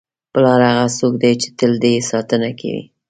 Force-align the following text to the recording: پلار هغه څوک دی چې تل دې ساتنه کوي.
پلار 0.33 0.61
هغه 0.69 0.87
څوک 0.97 1.13
دی 1.21 1.33
چې 1.41 1.47
تل 1.57 1.71
دې 1.83 1.93
ساتنه 2.11 2.49
کوي. 2.59 2.83